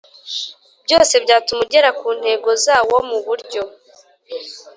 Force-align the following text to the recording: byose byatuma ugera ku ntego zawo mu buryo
byose 0.85 1.13
byatuma 1.23 1.61
ugera 1.65 1.89
ku 1.99 2.07
ntego 2.19 2.49
zawo 2.65 2.97
mu 3.09 3.17
buryo 3.25 3.61